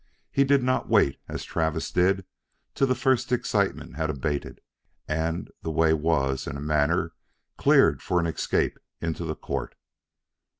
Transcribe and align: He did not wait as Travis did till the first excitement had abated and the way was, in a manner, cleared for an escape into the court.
He 0.31 0.43
did 0.43 0.63
not 0.63 0.89
wait 0.89 1.19
as 1.29 1.43
Travis 1.43 1.91
did 1.91 2.25
till 2.73 2.87
the 2.87 2.95
first 2.95 3.31
excitement 3.31 3.97
had 3.97 4.09
abated 4.09 4.59
and 5.07 5.51
the 5.61 5.69
way 5.69 5.93
was, 5.93 6.47
in 6.47 6.57
a 6.57 6.59
manner, 6.59 7.13
cleared 7.55 8.01
for 8.01 8.19
an 8.19 8.25
escape 8.25 8.79
into 8.99 9.23
the 9.25 9.35
court. 9.35 9.75